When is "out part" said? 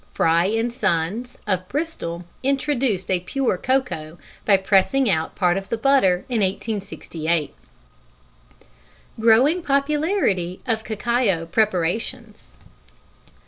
5.07-5.57